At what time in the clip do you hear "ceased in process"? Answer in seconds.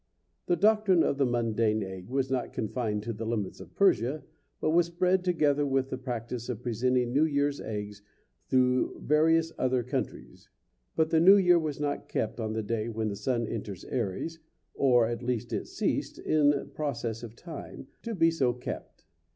15.67-17.21